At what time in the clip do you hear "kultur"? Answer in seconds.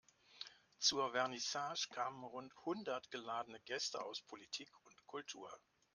5.05-5.51